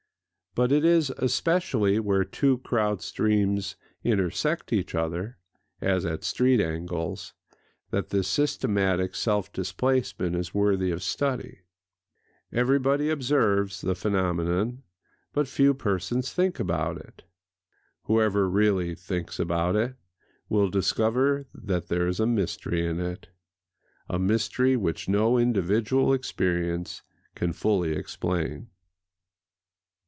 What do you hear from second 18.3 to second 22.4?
really thinks about it will discover that there is a